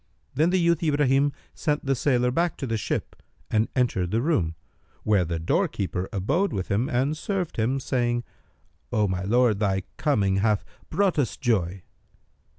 Then 0.33 0.49
the 0.49 0.59
youth 0.59 0.81
Ibrahim 0.81 1.31
sent 1.53 1.85
the 1.85 1.93
sailor 1.93 2.31
back 2.31 2.57
to 2.57 2.65
the 2.65 2.75
ship 2.75 3.21
and 3.51 3.69
entered 3.75 4.09
the 4.09 4.19
room, 4.23 4.55
where 5.03 5.23
the 5.23 5.37
doorkeeper 5.37 6.09
abode 6.11 6.51
with 6.51 6.69
him 6.69 6.89
and 6.89 7.15
served 7.15 7.57
him, 7.57 7.79
saying, 7.79 8.23
"O 8.91 9.07
my 9.07 9.21
lord, 9.21 9.59
thy 9.59 9.83
coming 9.97 10.37
hath 10.37 10.65
brought 10.89 11.19
us 11.19 11.37
joy!" 11.37 11.83